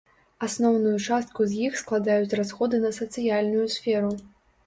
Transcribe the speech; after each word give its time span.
Асноўную 0.45 0.93
частку 1.07 1.41
з 1.51 1.59
іх 1.67 1.75
складаюць 1.81 2.35
расходы 2.39 2.81
на 2.87 2.91
сацыяльную 3.01 3.67
сферу. 3.77 4.09